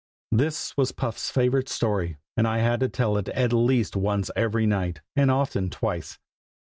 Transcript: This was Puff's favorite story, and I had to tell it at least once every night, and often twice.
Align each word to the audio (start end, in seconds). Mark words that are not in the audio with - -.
This 0.31 0.75
was 0.75 0.91
Puff's 0.91 1.29
favorite 1.29 1.69
story, 1.69 2.17
and 2.35 2.47
I 2.47 2.57
had 2.57 2.79
to 2.79 2.89
tell 2.89 3.17
it 3.17 3.29
at 3.29 3.53
least 3.53 3.95
once 3.95 4.31
every 4.35 4.65
night, 4.65 5.01
and 5.15 5.29
often 5.29 5.69
twice. 5.69 6.17